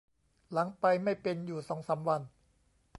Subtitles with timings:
[0.51, 2.21] หลังไปไม่เป็นอยู่สองสามวัน